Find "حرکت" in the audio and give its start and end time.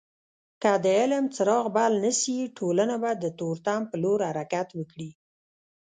4.29-4.67